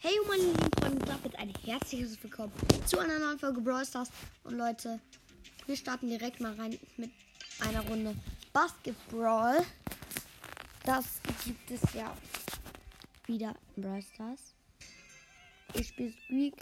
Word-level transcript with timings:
Hey 0.00 0.14
meine 0.28 0.44
lieben 0.44 0.70
Freunde, 0.78 1.04
damit 1.06 1.34
ein 1.40 1.52
herzliches 1.64 2.22
Willkommen 2.22 2.52
zu 2.86 3.00
einer 3.00 3.18
neuen 3.18 3.36
Folge 3.36 3.60
Brawl 3.60 3.84
Stars. 3.84 4.10
Und 4.44 4.56
Leute, 4.56 5.00
wir 5.66 5.76
starten 5.76 6.08
direkt 6.08 6.38
mal 6.38 6.54
rein 6.54 6.78
mit 6.98 7.10
einer 7.58 7.80
Runde 7.80 8.14
Basketball. 8.52 9.66
Das 10.84 11.04
gibt 11.44 11.68
es 11.72 11.80
ja 11.94 12.16
wieder 13.26 13.56
in 13.74 13.82
Brawl 13.82 14.00
Stars. 14.14 14.54
Ich 15.74 15.88
spiele 15.88 16.12
Squeak 16.12 16.54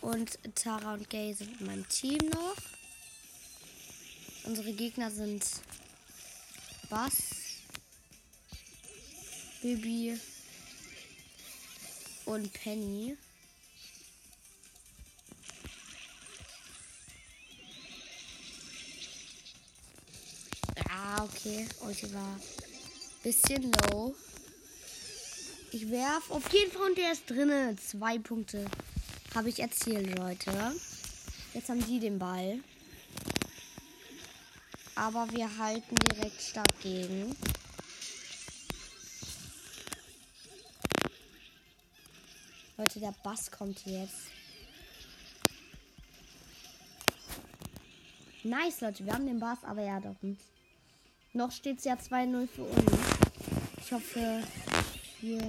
und 0.00 0.36
Tara 0.56 0.94
und 0.94 1.08
Gay 1.08 1.32
sind 1.32 1.60
in 1.60 1.66
meinem 1.66 1.88
Team 1.88 2.18
noch. 2.34 2.56
Unsere 4.46 4.72
Gegner 4.72 5.12
sind 5.12 5.44
Bass, 6.88 7.60
Bibi 9.62 10.18
und 12.30 12.52
Penny. 12.52 13.16
Ah, 20.88 21.24
okay. 21.24 21.66
Ulti 21.80 22.14
war 22.14 22.38
bisschen 23.24 23.72
low. 23.72 24.14
Ich 25.72 25.90
werf 25.90 26.30
auf 26.30 26.52
jeden 26.52 26.70
Fall 26.70 26.90
und 26.90 26.98
der 26.98 27.12
ist 27.12 27.28
drinne. 27.28 27.76
Zwei 27.76 28.18
Punkte 28.18 28.64
habe 29.34 29.48
ich 29.48 29.58
erzielt, 29.58 30.16
Leute. 30.16 30.52
Jetzt 31.52 31.68
haben 31.68 31.84
die 31.84 31.98
den 31.98 32.18
Ball. 32.18 32.60
Aber 34.94 35.26
wir 35.32 35.58
halten 35.58 35.96
direkt 35.96 36.40
stark 36.40 36.80
gegen. 36.80 37.34
Leute, 42.80 42.98
der 42.98 43.14
Bass 43.22 43.50
kommt 43.50 43.84
jetzt. 43.84 44.28
Nice, 48.42 48.80
Leute. 48.80 49.04
Wir 49.04 49.12
haben 49.12 49.26
den 49.26 49.38
Bass, 49.38 49.58
aber 49.64 49.82
er 49.82 49.96
hat 49.96 50.06
auch 50.06 50.22
uns. 50.22 50.40
Noch 51.34 51.52
steht 51.52 51.76
es 51.76 51.84
ja 51.84 51.92
2-0 51.92 52.46
für 52.46 52.62
uns. 52.62 52.92
Ich 53.76 53.92
hoffe, 53.92 54.42
wir 55.20 55.42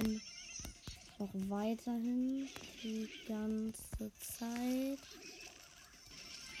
noch 1.18 1.30
weiterhin 1.48 2.50
die 2.82 3.08
ganze 3.26 4.12
Zeit. 4.20 4.98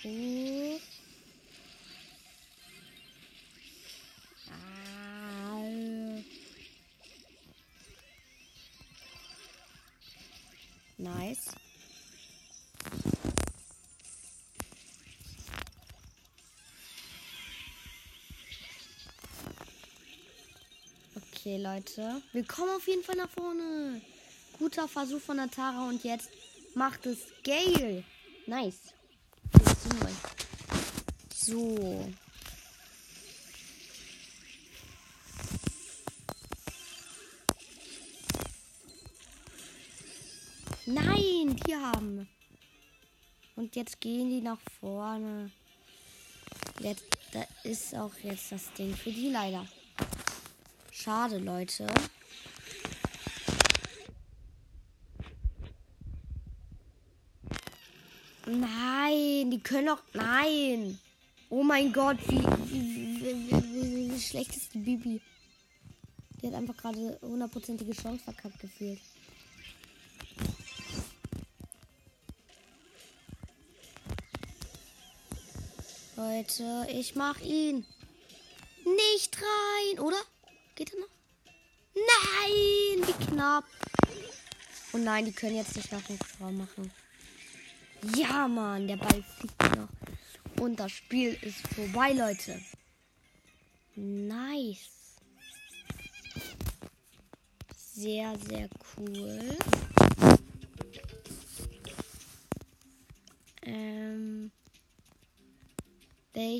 Oh. 0.04 1.01
Nice. 11.02 11.50
Okay, 21.16 21.56
Leute. 21.56 22.22
Wir 22.32 22.44
kommen 22.44 22.70
auf 22.70 22.86
jeden 22.86 23.02
Fall 23.02 23.16
nach 23.16 23.28
vorne. 23.30 24.00
Guter 24.60 24.86
Versuch 24.86 25.20
von 25.20 25.38
der 25.38 25.50
Tara 25.50 25.88
und 25.88 26.04
jetzt 26.04 26.30
macht 26.76 27.04
es 27.06 27.18
Gale. 27.42 28.04
Nice. 28.46 28.94
So. 31.34 32.12
Nein, 40.92 41.56
die 41.66 41.74
haben. 41.74 42.28
Und 43.56 43.74
jetzt 43.76 43.98
gehen 44.00 44.28
die 44.28 44.42
nach 44.42 44.58
vorne. 44.78 45.50
Jetzt, 46.80 47.04
da 47.32 47.44
ist 47.62 47.94
auch 47.94 48.12
jetzt 48.22 48.52
das 48.52 48.70
Ding 48.74 48.94
für 48.94 49.10
die 49.10 49.30
leider. 49.30 49.66
Schade, 50.90 51.38
Leute. 51.38 51.86
Nein, 58.46 59.50
die 59.50 59.60
können 59.62 59.86
doch. 59.86 60.02
Nein. 60.12 60.98
Oh 61.48 61.62
mein 61.62 61.90
Gott, 61.92 62.18
wie, 62.28 62.42
wie, 62.42 63.50
wie, 63.50 64.10
wie 64.10 64.20
schlecht 64.20 64.54
ist 64.56 64.74
die 64.74 64.78
Bibi? 64.78 65.20
Die 66.40 66.48
hat 66.48 66.54
einfach 66.54 66.76
gerade 66.76 67.18
hundertprozentige 67.22 67.92
Chance 67.92 68.24
verkackt 68.24 68.58
gefühlt. 68.58 69.00
Leute, 76.22 76.86
ich 76.88 77.16
mach 77.16 77.40
ihn. 77.40 77.84
Nicht 78.84 79.36
rein, 79.36 79.98
oder? 79.98 80.20
Geht 80.76 80.92
er 80.92 81.00
noch? 81.00 81.08
Nein, 81.94 83.08
wie 83.08 83.24
knapp. 83.26 83.64
Und 84.92 85.00
oh 85.00 85.04
nein, 85.04 85.24
die 85.24 85.32
können 85.32 85.56
jetzt 85.56 85.74
nicht 85.74 85.90
nach 85.90 86.02
dem 86.02 86.18
Tor 86.18 86.52
machen. 86.52 86.92
Ja, 88.16 88.46
Mann, 88.46 88.86
der 88.86 88.98
Ball 88.98 89.24
fliegt 89.36 89.76
noch. 89.76 89.88
Und 90.62 90.78
das 90.78 90.92
Spiel 90.92 91.36
ist 91.42 91.66
vorbei, 91.74 92.12
Leute. 92.12 92.60
Nice. 93.96 95.16
Sehr, 97.94 98.38
sehr 98.48 98.68
cool. 98.96 99.58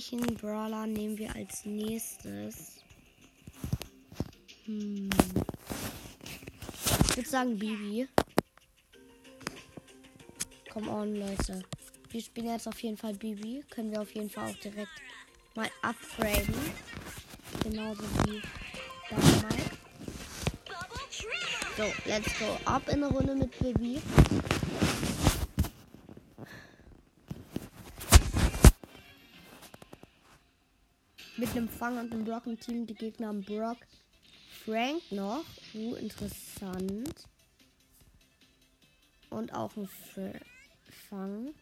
Welchen 0.02 0.34
Brawler 0.34 0.84
nehmen 0.84 1.16
wir 1.16 1.32
als 1.36 1.64
nächstes? 1.64 2.82
Hm. 4.64 5.08
Ich 7.08 7.16
würde 7.16 7.28
sagen 7.28 7.56
Bibi. 7.56 8.08
Komm 10.72 10.88
on, 10.88 11.14
Leute. 11.14 11.62
Wir 12.10 12.20
spielen 12.20 12.48
jetzt 12.48 12.66
auf 12.66 12.82
jeden 12.82 12.96
Fall 12.96 13.14
Bibi. 13.14 13.64
Können 13.70 13.92
wir 13.92 14.02
auf 14.02 14.12
jeden 14.12 14.28
Fall 14.28 14.50
auch 14.50 14.56
direkt 14.56 14.90
mal 15.54 15.70
upgraden. 15.82 16.54
Genauso 17.62 18.02
wie 18.26 18.42
damals. 19.08 19.54
So, 21.76 21.84
let's 22.06 22.38
go. 22.40 22.58
Ab 22.64 22.82
in 22.88 23.04
eine 23.04 23.06
Runde 23.06 23.36
mit 23.36 23.56
Bibi. 23.56 24.02
Mit 31.36 31.50
einem 31.50 31.68
Fang 31.68 31.98
und 31.98 32.12
einem 32.12 32.24
Brock 32.24 32.46
im 32.46 32.58
Team. 32.58 32.86
Die 32.86 32.94
Gegner 32.94 33.28
haben 33.28 33.42
Brock, 33.42 33.78
Frank 34.64 35.02
noch. 35.10 35.44
Uh, 35.74 35.94
interessant. 35.94 37.26
Und 39.30 39.52
auch 39.54 39.74
ein 39.76 39.88
Fang. 41.08 41.54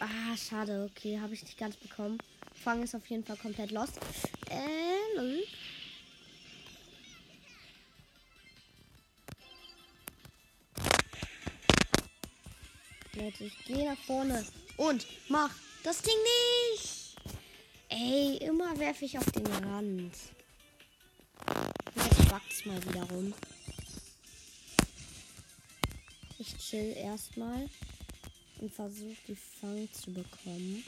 Ah, 0.00 0.36
schade. 0.36 0.90
Okay, 0.90 1.20
habe 1.20 1.34
ich 1.34 1.42
nicht 1.42 1.58
ganz 1.58 1.76
bekommen. 1.76 2.18
Fang 2.54 2.82
ist 2.82 2.94
auf 2.94 3.06
jeden 3.08 3.24
Fall 3.24 3.36
komplett 3.36 3.70
lost. 3.70 3.98
Äh, 4.50 5.42
ich 13.28 13.64
gehe 13.64 13.90
nach 13.90 13.98
vorne 13.98 14.44
und 14.76 15.06
mach 15.28 15.50
das 15.82 16.02
Ding 16.02 16.14
nicht. 16.72 17.16
Ey, 17.88 18.36
immer 18.38 18.78
werfe 18.78 19.04
ich 19.04 19.18
auf 19.18 19.30
den 19.30 19.46
Rand. 19.46 20.12
Jetzt 21.96 22.28
backt's 22.28 22.64
mal 22.64 22.82
wieder 22.84 23.04
rum. 23.04 23.32
Ich 26.38 26.56
chill 26.58 26.94
erstmal 26.96 27.68
und 28.60 28.72
versuche 28.72 29.16
die 29.28 29.36
Fang 29.36 29.88
zu 29.92 30.12
bekommen. 30.12 30.84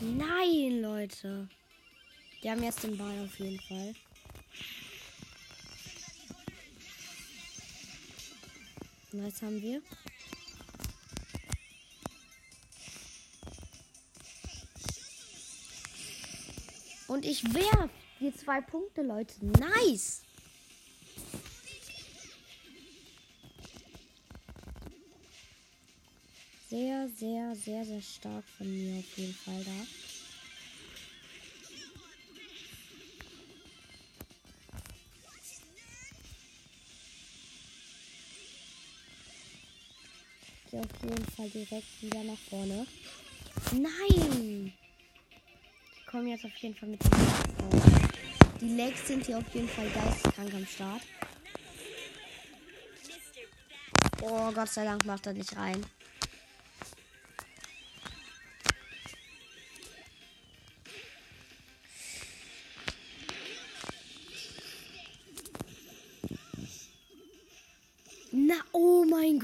Nein, 0.00 0.80
Leute. 0.80 1.48
Die 2.42 2.50
haben 2.50 2.62
jetzt 2.62 2.84
den 2.84 2.96
Ball 2.96 3.24
auf 3.24 3.38
jeden 3.40 3.60
Fall. 3.60 3.94
Was 9.12 9.42
haben 9.42 9.62
wir? 9.62 9.80
Und 17.06 17.24
ich 17.24 17.42
werf 17.54 17.90
die 18.20 18.34
zwei 18.34 18.60
Punkte, 18.60 19.02
Leute. 19.02 19.34
Nice. 19.46 20.22
sehr, 26.68 27.08
sehr, 27.08 27.54
sehr, 27.56 27.84
sehr 27.84 28.02
stark 28.02 28.44
von 28.56 28.70
mir 28.70 28.98
auf 28.98 29.18
jeden 29.18 29.34
Fall 29.34 29.64
da. 29.64 30.07
Gehe 40.70 40.80
auf 40.80 41.02
jeden 41.02 41.24
Fall 41.32 41.48
direkt 41.50 42.02
wieder 42.02 42.24
nach 42.24 42.38
vorne. 42.50 42.86
Nein! 43.72 44.72
Ich 45.96 46.06
komme 46.06 46.30
jetzt 46.30 46.44
auf 46.44 46.56
jeden 46.56 46.74
Fall 46.74 46.88
mit 46.88 47.02
dem 47.02 47.10
Die 48.60 48.74
Legs 48.76 49.06
sind 49.06 49.26
hier 49.26 49.38
auf 49.38 49.54
jeden 49.54 49.68
Fall 49.68 49.88
geisteskrank 49.90 50.54
am 50.54 50.66
Start. 50.66 51.02
Oh, 54.22 54.50
Gott 54.52 54.68
sei 54.68 54.84
Dank 54.84 55.04
macht 55.04 55.26
er 55.26 55.32
nicht 55.32 55.56
rein. 55.56 55.84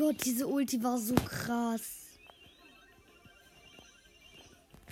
Gott, 0.05 0.23
diese 0.23 0.47
Ulti 0.47 0.83
war 0.83 0.99
so 0.99 1.15
krass. 1.15 1.81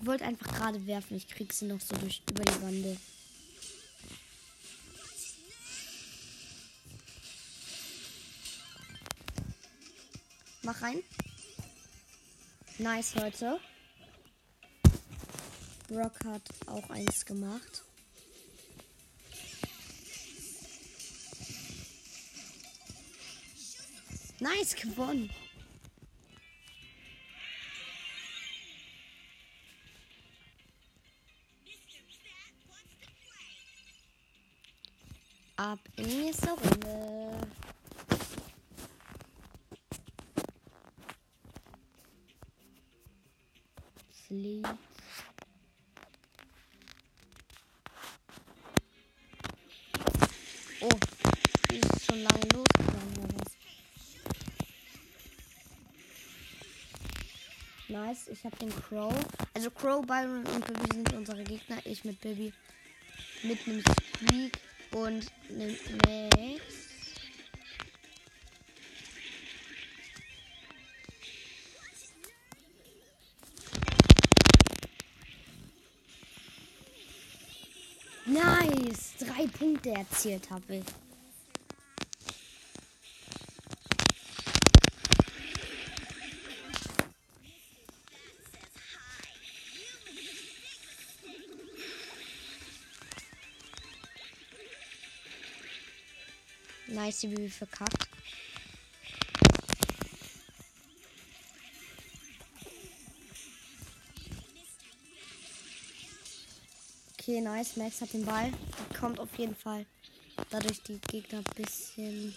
Ich 0.00 0.06
wollte 0.06 0.24
einfach 0.24 0.50
gerade 0.50 0.86
werfen. 0.86 1.18
Ich 1.18 1.28
krieg 1.28 1.52
sie 1.52 1.66
noch 1.66 1.82
so 1.82 1.94
durch 1.96 2.22
über 2.30 2.42
die 2.42 2.62
Wande. 2.62 2.96
Mach 10.62 10.80
rein. 10.80 11.02
Nice, 12.78 13.14
Leute. 13.14 13.60
Rock 15.90 16.24
hat 16.24 16.42
auch 16.68 16.88
eins 16.88 17.26
gemacht. 17.26 17.84
Nice, 24.42 24.74
gewonnen. 24.74 25.30
Ab 35.56 35.78
in 35.94 36.08
die 36.08 36.14
nächste 36.16 36.48
Runde. 36.48 37.46
Sleep. 44.26 44.66
Oh, 50.80 50.88
ist 51.72 52.04
schon 52.06 52.22
lange 52.24 52.40
losgegangen 52.52 52.61
Nice, 58.12 58.28
ich 58.28 58.44
habe 58.44 58.54
den 58.56 58.68
Crow. 58.68 59.14
Also 59.54 59.70
Crow, 59.70 60.04
Byron 60.04 60.44
und 60.46 60.66
Bibi 60.66 60.94
sind 60.94 61.12
unsere 61.14 61.42
Gegner. 61.44 61.78
Ich 61.84 62.04
mit 62.04 62.20
Bibi. 62.20 62.52
Mit 63.42 63.58
einem 63.66 63.80
Squeak 63.80 64.58
und 64.92 65.26
einem 65.48 65.76
Max. 66.06 66.62
Nice! 78.26 79.14
Drei 79.20 79.46
Punkte 79.46 79.90
erzielt 79.90 80.50
habe 80.50 80.76
ich. 80.76 81.11
Nice, 96.92 97.22
Bibi 97.22 97.48
verkackt. 97.48 98.06
Okay, 107.18 107.40
nice. 107.40 107.76
Max 107.76 108.02
hat 108.02 108.12
den 108.12 108.26
Ball. 108.26 108.50
Die 108.50 108.94
kommt 108.94 109.18
auf 109.18 109.38
jeden 109.38 109.56
Fall. 109.56 109.86
Dadurch 110.50 110.82
die 110.82 110.98
Gegner 110.98 111.38
ein 111.38 111.64
bisschen. 111.64 112.34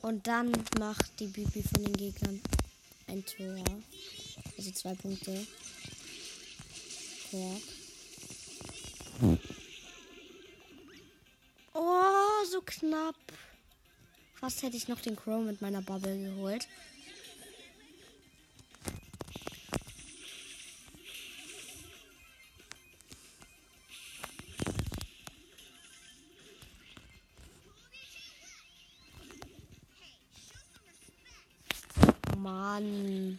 Und 0.00 0.26
dann 0.26 0.50
macht 0.78 1.20
die 1.20 1.26
Bibi 1.26 1.62
von 1.62 1.84
den 1.84 1.96
Gegnern 1.96 2.40
ein 3.08 3.22
Tor. 3.26 3.62
Also 4.56 4.70
zwei 4.70 4.94
Punkte. 4.94 5.46
Tor. 7.30 7.60
Knapp. 13.12 13.38
Fast 14.34 14.62
hätte 14.62 14.76
ich 14.76 14.88
noch 14.88 15.00
den 15.00 15.16
Crow 15.16 15.44
mit 15.44 15.62
meiner 15.62 15.82
Bubble 15.82 16.18
geholt. 16.18 16.66
Mann. 32.36 33.38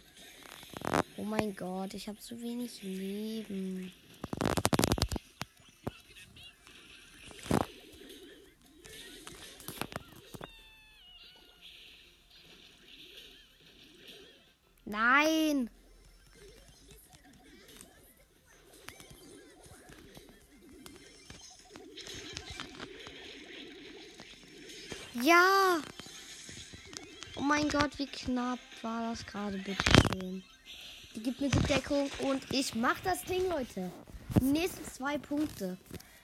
Oh 1.18 1.24
mein 1.24 1.56
Gott, 1.56 1.94
ich 1.94 2.08
habe 2.08 2.18
so 2.22 2.40
wenig 2.42 2.82
Leben. 2.82 3.92
Nein. 14.94 15.72
Ja. 25.24 25.82
Oh 27.36 27.42
mein 27.42 27.70
Gott, 27.70 27.98
wie 27.98 28.06
knapp 28.06 28.60
war 28.84 29.10
das 29.10 29.26
gerade, 29.26 29.58
bitte 29.58 29.84
schön. 30.12 30.44
Die 31.16 31.24
gibt 31.24 31.42
mir 31.42 31.50
die 31.50 31.60
Deckung 31.62 32.12
und 32.20 32.44
ich 32.52 32.76
mach 32.76 33.00
das 33.00 33.24
Ding, 33.24 33.50
Leute. 33.50 33.92
Die 34.40 34.46
nächsten 34.46 34.86
zwei 34.86 35.18
Punkte. 35.18 35.76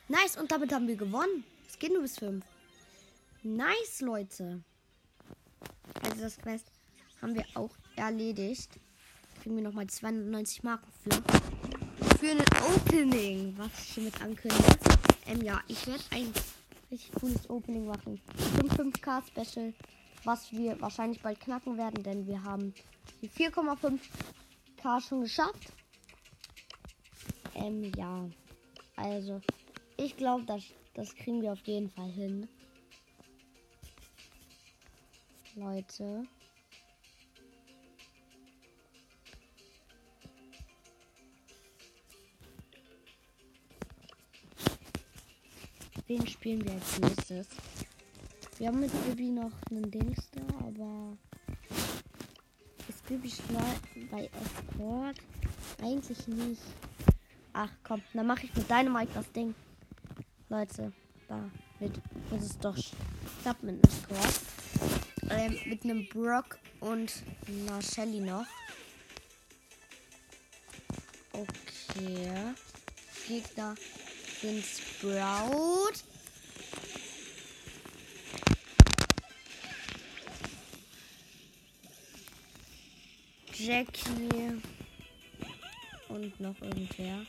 Nice, 0.09 0.37
und 0.37 0.51
damit 0.51 0.71
haben 0.71 0.87
wir 0.87 0.95
gewonnen. 0.95 1.43
Es 1.67 1.79
geht 1.79 1.91
nur 1.91 2.03
bis 2.03 2.19
fünf. 2.19 2.45
Nice, 3.41 4.01
Leute. 4.01 4.63
Also 6.03 6.21
das 6.21 6.37
Quest 6.37 6.67
haben 7.19 7.33
wir 7.33 7.45
auch 7.55 7.71
erledigt. 7.99 8.79
Kriegen 9.41 9.55
wir 9.55 9.63
nochmal 9.63 9.87
290 9.87 10.63
Marken 10.63 10.91
für. 11.03 11.21
Für 12.17 12.31
ein 12.31 12.43
Opening, 12.75 13.53
was 13.57 13.71
ich 13.79 13.93
hiermit 13.93 14.21
ankündige. 14.21 14.77
Ähm, 15.27 15.41
ja, 15.41 15.61
ich 15.67 15.87
werde 15.87 16.03
ein 16.11 16.33
richtig 16.91 17.11
cooles 17.13 17.49
Opening 17.49 17.85
machen. 17.85 18.19
5 18.59 18.73
5K 18.73 19.21
Special, 19.27 19.73
was 20.23 20.51
wir 20.51 20.79
wahrscheinlich 20.81 21.21
bald 21.21 21.39
knacken 21.39 21.77
werden, 21.77 22.03
denn 22.03 22.27
wir 22.27 22.43
haben 22.43 22.73
die 23.21 23.29
4,5K 23.29 25.01
schon 25.07 25.21
geschafft. 25.21 25.71
Ähm, 27.55 27.91
ja. 27.95 28.29
Also, 28.95 29.39
ich 29.97 30.17
glaube, 30.17 30.43
das, 30.45 30.63
das 30.93 31.15
kriegen 31.15 31.41
wir 31.41 31.53
auf 31.53 31.65
jeden 31.65 31.89
Fall 31.89 32.09
hin. 32.09 32.47
Leute. 35.55 36.25
Wen 46.09 46.25
spielen 46.25 46.65
wir 46.65 46.71
als 46.71 46.99
nächstes? 46.99 47.47
Wir 48.57 48.69
haben 48.69 48.79
mit 48.79 48.91
Bibi 49.05 49.29
noch 49.29 49.51
einen 49.69 49.91
Dings 49.91 50.27
da, 50.31 50.41
aber 50.57 51.15
ist 52.87 53.05
Bibi 53.05 53.29
schnell 53.29 54.07
bei 54.09 54.27
Escort? 54.33 55.19
Eigentlich 55.79 56.27
nicht. 56.27 56.63
Ach 57.53 57.69
komm, 57.83 58.01
dann 58.15 58.25
mache 58.25 58.45
ich 58.45 58.55
mit 58.55 58.67
Dynamite 58.67 59.11
das 59.13 59.31
Ding. 59.33 59.53
Leute, 60.49 60.91
da 61.27 61.47
wird, 61.77 62.01
wird 62.31 62.41
es 62.41 62.57
doch 62.57 62.75
knapp 63.43 63.61
mit 63.61 63.75
einem 63.75 64.01
Squad. 64.01 64.41
Ähm, 65.29 65.59
mit 65.67 65.83
einem 65.83 66.07
Brock 66.09 66.57
und 66.79 67.21
einer 67.47 67.83
Shelly 67.83 68.21
noch. 68.21 68.47
Okay. 71.33 72.55
Gegner 73.27 73.75
sind 74.41 74.63
Sprout. 74.65 76.03
Jackie 83.53 84.61
und 86.07 86.39
noch 86.39 86.59
irgendwer. 86.61 87.25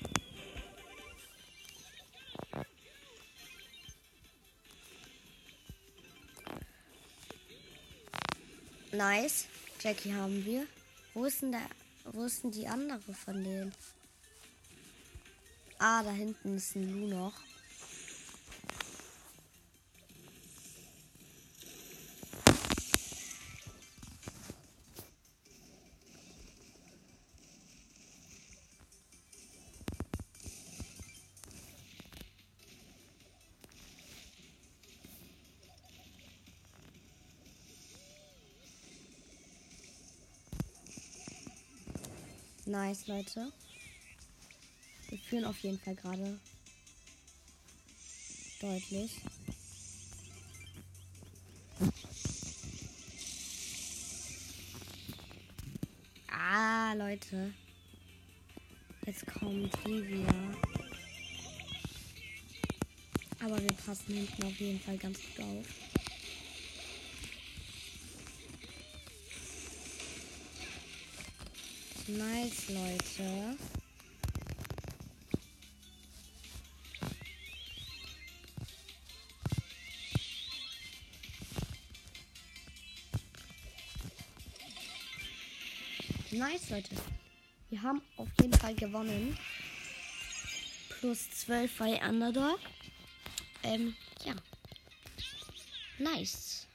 Nice. 8.92 9.46
Jackie 9.80 10.12
haben 10.12 10.44
wir. 10.44 10.66
Wo 11.14 11.24
ist 11.24 11.42
denn 11.42 11.52
der, 11.52 11.60
wo 12.04 12.24
ist 12.24 12.44
denn 12.44 12.52
die 12.52 12.68
andere 12.68 13.12
von 13.12 13.42
denen? 13.42 13.72
Ah, 15.82 16.02
da 16.02 16.10
hinten 16.10 16.56
ist 16.58 16.76
ein 16.76 16.92
Lu 16.92 17.06
noch. 17.06 17.32
Nice, 42.66 43.06
Leute. 43.06 43.50
Führen 45.30 45.44
auf 45.44 45.60
jeden 45.60 45.78
Fall 45.78 45.94
gerade 45.94 46.40
deutlich. 48.60 49.12
Ah, 56.26 56.94
Leute. 56.94 57.54
Jetzt 59.06 59.24
kommt 59.28 59.72
die 59.86 60.08
wieder. 60.08 60.34
Aber 63.38 63.62
wir 63.62 63.72
passen 63.72 64.12
hinten 64.12 64.42
auf 64.42 64.58
jeden 64.58 64.80
Fall 64.80 64.98
ganz 64.98 65.16
gut 65.20 65.44
auf. 65.44 65.66
Nice, 72.08 72.68
Leute. 72.70 73.56
Nice, 86.40 86.70
Leute. 86.70 86.94
Wir 87.68 87.82
haben 87.82 88.00
auf 88.16 88.28
jeden 88.40 88.54
Fall 88.54 88.74
gewonnen. 88.74 89.36
Plus 90.88 91.30
12 91.32 91.76
bei 91.76 92.00
Underdog. 92.08 92.58
Ähm, 93.62 93.94
ja. 94.24 94.32
Nice. 95.98 96.66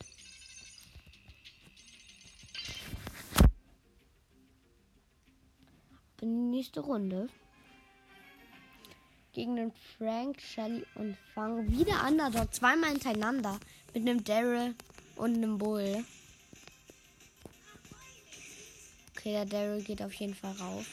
in 6.22 6.52
die 6.52 6.58
nächste 6.58 6.82
Runde. 6.82 7.28
Gegen 9.34 9.56
den 9.56 9.72
Frank, 9.98 10.40
Shelly 10.42 10.86
und 10.94 11.18
Fang. 11.34 11.68
Wieder 11.72 12.06
Underdog. 12.08 12.54
Zweimal 12.54 12.92
hintereinander. 12.92 13.60
Mit 13.96 14.08
einem 14.08 14.24
Daryl 14.24 14.76
und 15.16 15.34
einem 15.34 15.58
Bull. 15.58 16.06
Okay, 19.25 19.34
der 19.34 19.46
Daryl 19.46 19.82
geht 19.82 20.03
auf 20.03 20.13
jeden 20.13 20.36
Fall 20.36 20.51
rauf. 20.51 20.86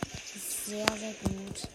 Das 0.00 0.34
ist 0.34 0.64
sehr, 0.64 0.86
sehr 0.96 1.12
gut. 1.24 1.68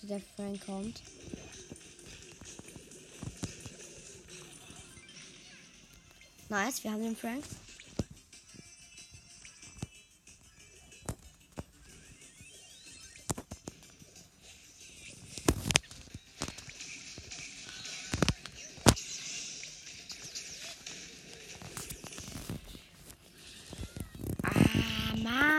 Der 0.00 0.22
Frank 0.34 0.64
kommt. 0.64 1.02
Nice, 6.48 6.84
wir 6.84 6.92
haben 6.92 7.02
den 7.02 7.16
Frank. 7.16 7.44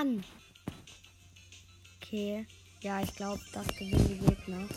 Mann. 0.07 0.23
Okay. 2.01 2.45
Ja, 2.81 3.01
ich 3.01 3.13
glaube, 3.15 3.41
das 3.51 3.67
gewinnen 3.67 4.07
die 4.07 4.25
Gegner. 4.25 4.67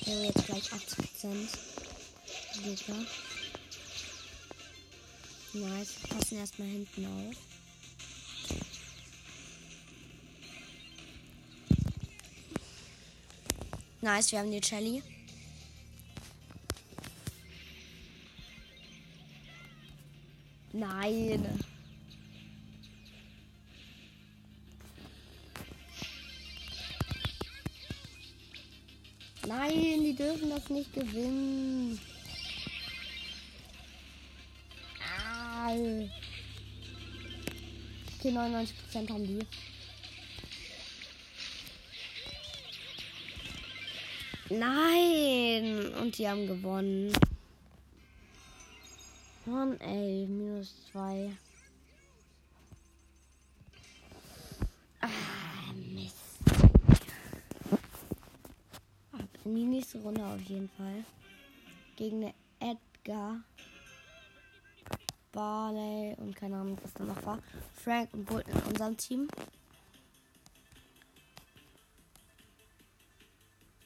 Ich 0.00 0.08
habe 0.08 0.20
jetzt 0.24 0.46
gleich 0.46 0.72
80% 0.72 1.48
Gegner. 2.64 3.06
Nice. 5.52 5.94
Wir 6.02 6.16
passen 6.16 6.38
erstmal 6.38 6.68
hinten 6.68 7.06
auf. 7.06 7.36
Nice, 14.00 14.32
wir 14.32 14.38
haben 14.40 14.50
die 14.50 14.62
Shelly. 14.62 15.02
Nein. 20.72 21.71
Die 30.12 30.16
dürfen 30.16 30.50
das 30.50 30.68
nicht 30.68 30.92
gewinnen. 30.92 31.98
Geil. 34.98 36.10
Okay, 38.18 38.30
99% 38.30 39.08
haben 39.08 39.26
die. 39.26 39.46
Nein! 44.50 45.94
Und 45.94 46.18
die 46.18 46.28
haben 46.28 46.46
gewonnen. 46.46 47.12
Mann, 49.46 49.80
ey, 49.80 50.26
minus 50.26 50.74
2. 50.92 51.30
in 59.44 59.54
die 59.54 59.64
nächste 59.64 59.98
Runde 59.98 60.24
auf 60.24 60.40
jeden 60.42 60.68
Fall. 60.70 61.04
Gegen 61.96 62.32
Edgar. 62.58 63.42
Barley 65.32 66.14
und 66.18 66.36
keine 66.36 66.56
Ahnung, 66.56 66.78
was 66.82 66.92
da 66.92 67.04
noch 67.04 67.24
war. 67.24 67.38
Frank 67.74 68.12
und 68.12 68.26
Bull 68.26 68.44
in 68.46 68.60
unserem 68.70 68.96
Team. 68.96 69.28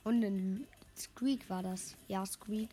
Und 0.03 0.25
ein 0.25 0.67
Squeak 0.97 1.49
war 1.49 1.63
das. 1.63 1.97
Ja, 2.09 2.27
Squeak. 2.27 2.71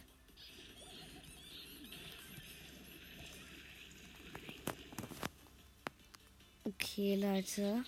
Okay, 6.65 7.15
Leute. 7.15 7.83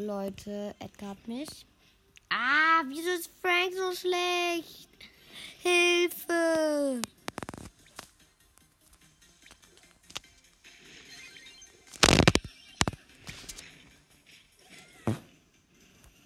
Leute, 0.00 0.74
Edgar 0.78 1.10
hat 1.10 1.28
mich. 1.28 1.66
Ah, 2.30 2.82
wieso 2.86 3.10
ist 3.10 3.30
Frank 3.42 3.74
so 3.74 3.92
schlecht? 3.94 4.88
Hilfe! 5.62 7.02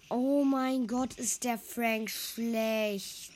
Oh 0.09 0.45
mein 0.45 0.87
Gott, 0.87 1.15
ist 1.15 1.43
der 1.43 1.57
Frank 1.57 2.09
schlecht. 2.09 3.33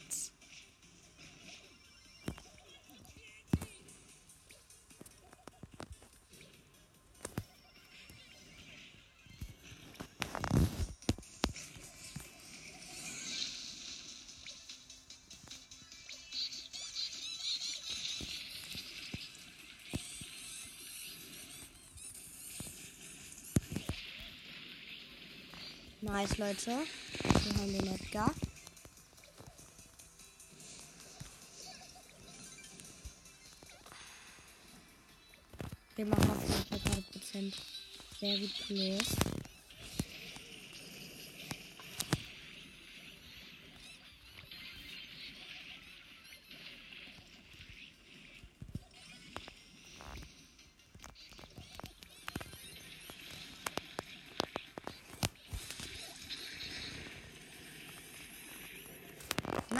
Nice, 26.11 26.39
Leute. 26.39 26.71
Wir 26.71 27.53
haben 27.53 27.71
den 27.71 27.93
Edgar. 27.93 28.33
Wir 35.95 36.05
machen 36.07 36.31
auf 36.31 36.43
100% 37.31 37.53
sehr 38.19 38.39
gut 38.39 38.67
gelöst. 38.67 39.28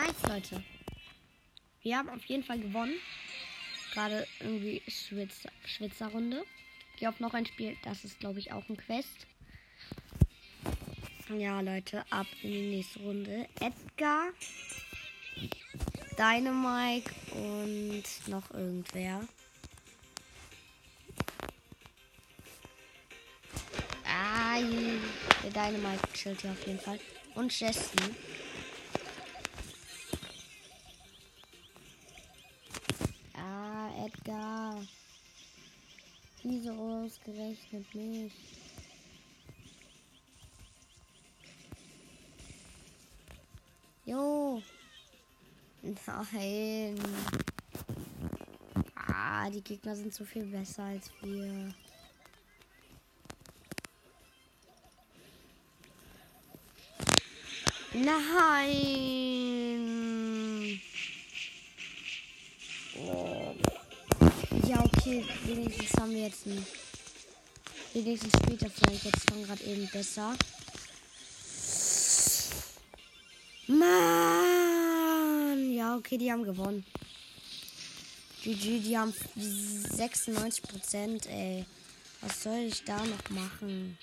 1, 0.09 0.27
Leute. 0.27 0.63
Wir 1.83 1.97
haben 1.97 2.09
auf 2.09 2.25
jeden 2.25 2.43
Fall 2.43 2.59
gewonnen. 2.59 2.95
Gerade 3.93 4.27
irgendwie 4.39 4.81
Schwitzer, 4.87 6.07
Runde. 6.07 6.43
Ich 6.93 6.99
glaube 6.99 7.21
noch 7.21 7.33
ein 7.33 7.45
Spiel. 7.45 7.77
Das 7.83 8.03
ist, 8.03 8.19
glaube 8.19 8.39
ich, 8.39 8.51
auch 8.51 8.67
ein 8.69 8.77
Quest. 8.77 9.27
Ja, 11.37 11.61
Leute, 11.61 12.03
ab 12.09 12.25
in 12.41 12.51
die 12.51 12.69
nächste 12.77 12.99
Runde. 13.01 13.47
Edgar, 13.59 14.29
Dynamike 16.17 17.13
und 17.31 18.03
noch 18.27 18.49
irgendwer. 18.51 19.21
Ah, 24.05 24.59
der 25.43 25.51
Dynamike 25.51 26.13
chillt 26.13 26.41
hier 26.41 26.51
auf 26.51 26.65
jeden 26.65 26.79
Fall. 26.79 26.99
Und 27.35 27.57
Jessie. 27.59 27.95
Ausgerechnet 37.09 37.95
mich? 37.95 38.33
Jo. 44.05 44.61
Nein. 45.81 46.95
Ah, 48.95 49.49
die 49.49 49.63
Gegner 49.63 49.95
sind 49.95 50.13
so 50.13 50.23
viel 50.23 50.45
besser 50.45 50.83
als 50.83 51.09
wir. 51.21 51.73
Nein. 57.93 58.19
Oh. 62.97 63.55
Ja, 64.67 64.83
okay, 64.85 65.25
wenigstens 65.45 65.93
haben 65.99 66.11
wir 66.11 66.23
jetzt 66.23 66.45
ein. 66.45 66.88
Wenigstens 67.93 68.33
spielt 68.33 68.61
er 68.61 68.69
vielleicht 68.69 69.05
jetzt 69.05 69.29
schon 69.29 69.43
gerade 69.43 69.63
eben 69.63 69.89
besser. 69.89 70.35
Mann! 73.67 75.73
Ja, 75.73 75.95
okay, 75.95 76.17
die 76.17 76.31
haben 76.31 76.43
gewonnen. 76.43 76.85
GG, 78.43 78.79
die 78.79 78.97
haben 78.97 79.13
96 79.35 80.63
Prozent, 80.63 81.25
ey. 81.27 81.65
Was 82.21 82.43
soll 82.43 82.65
ich 82.67 82.83
da 82.83 82.97
noch 82.97 83.29
machen? 83.29 83.97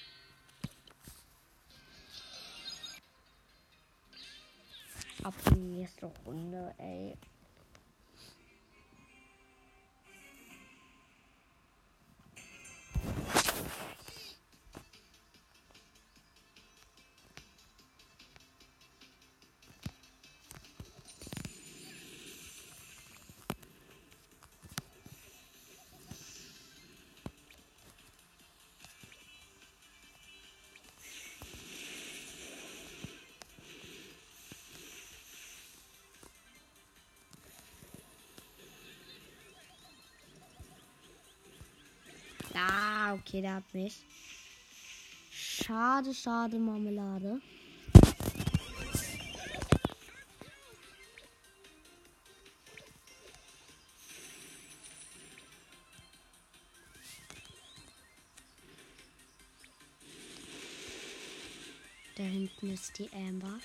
Ab 5.23 5.35
die 5.51 5.55
nächste 5.55 6.07
Runde, 6.25 6.75
ey. 6.79 7.15
Ah, 42.57 43.13
okay, 43.13 43.43
der 43.43 43.57
hat 43.57 43.75
mich. 43.75 44.05
Schade, 45.31 46.15
schade, 46.15 46.59
Marmelade. 46.59 47.41
Da 62.17 62.23
hinten 62.23 62.71
ist 62.71 62.99
die 62.99 63.11
Amber. 63.13 63.61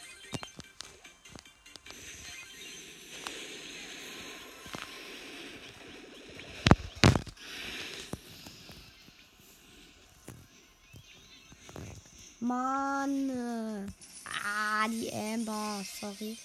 Mann. 12.41 13.93
Ah, 14.25 14.87
die 14.87 15.11
Amber. 15.13 15.83
Sorry. 15.99 16.37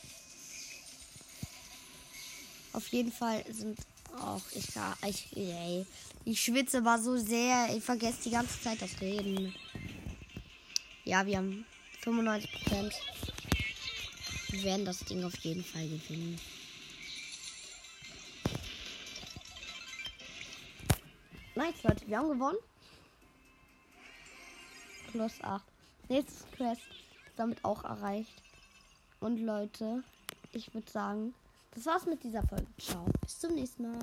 Auf 2.72 2.86
jeden 2.88 3.10
Fall 3.10 3.44
sind 3.50 3.78
auch 4.20 4.42
ich, 4.52 4.68
ich, 5.06 5.36
ey, 5.36 5.86
ich 6.24 6.40
schwitze 6.40 6.84
war 6.84 7.00
so 7.00 7.16
sehr. 7.16 7.74
Ich 7.74 7.82
vergesse 7.82 8.24
die 8.24 8.30
ganze 8.30 8.60
Zeit 8.60 8.80
das 8.82 9.00
Reden. 9.00 9.54
Ja, 11.04 11.24
wir 11.24 11.38
haben 11.38 11.64
95 12.02 12.52
Prozent. 12.52 12.94
Wir 14.50 14.62
werden 14.64 14.84
das 14.84 14.98
Ding 15.00 15.24
auf 15.24 15.36
jeden 15.38 15.64
Fall 15.64 15.88
gewinnen. 15.88 16.38
Nice, 21.54 21.82
Leute, 21.82 22.06
wir 22.06 22.18
haben 22.18 22.28
gewonnen. 22.28 22.58
Plus 25.10 25.32
8. 25.40 25.75
Nächstes 26.08 26.46
Quest 26.52 26.82
damit 27.36 27.64
auch 27.64 27.84
erreicht. 27.84 28.42
Und 29.20 29.38
Leute, 29.38 30.02
ich 30.52 30.72
würde 30.72 30.90
sagen, 30.90 31.34
das 31.74 31.86
war's 31.86 32.06
mit 32.06 32.22
dieser 32.22 32.42
Folge. 32.46 32.66
Ciao. 32.78 33.04
Bis 33.20 33.38
zum 33.38 33.54
nächsten 33.54 33.82
Mal. 33.82 33.98